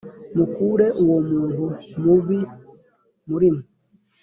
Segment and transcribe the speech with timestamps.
[0.35, 1.63] mukure uwo muntu
[2.03, 2.39] mubi
[3.29, 3.63] muri mwe